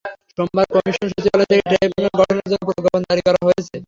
সোমবার 0.35 0.65
কমিশন 0.73 1.07
সচিবালয় 1.11 1.49
থেকে 1.51 1.63
ট্রাইব্যুনাল 1.69 2.13
গঠনের 2.19 2.47
জন্য 2.51 2.63
প্রজ্ঞাপন 2.67 3.01
জারি 3.09 3.21
করা 3.27 3.39
হয়েছে। 3.45 3.75